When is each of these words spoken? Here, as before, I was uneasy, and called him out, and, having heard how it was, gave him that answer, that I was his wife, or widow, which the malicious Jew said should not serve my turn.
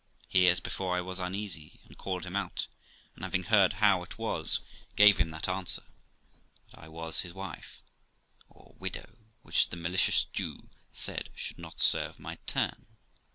Here, 0.27 0.51
as 0.51 0.59
before, 0.59 0.97
I 0.97 1.01
was 1.01 1.19
uneasy, 1.19 1.79
and 1.85 1.95
called 1.95 2.25
him 2.25 2.35
out, 2.35 2.65
and, 3.13 3.23
having 3.23 3.43
heard 3.43 3.73
how 3.73 4.01
it 4.01 4.17
was, 4.17 4.59
gave 4.95 5.19
him 5.19 5.29
that 5.29 5.47
answer, 5.47 5.83
that 6.71 6.79
I 6.85 6.87
was 6.87 7.19
his 7.19 7.35
wife, 7.35 7.83
or 8.49 8.73
widow, 8.79 9.15
which 9.43 9.69
the 9.69 9.77
malicious 9.77 10.25
Jew 10.25 10.69
said 10.91 11.29
should 11.35 11.59
not 11.59 11.81
serve 11.81 12.17
my 12.19 12.39
turn. 12.47 12.87